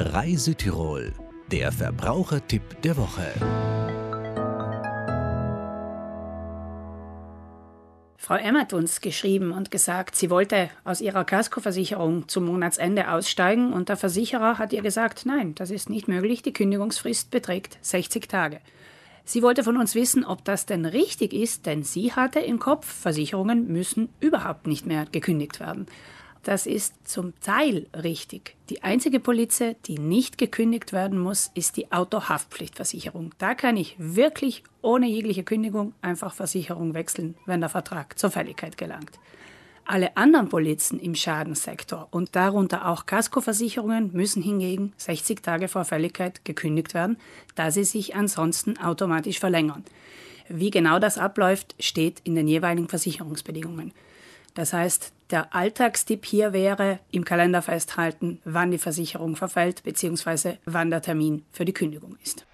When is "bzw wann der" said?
59.82-61.02